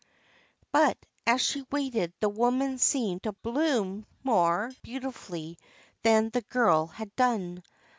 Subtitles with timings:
[0.71, 0.97] But
[1.27, 5.59] as she waited the woman seemed to bloom more beautifully
[6.01, 7.61] than the girl had done.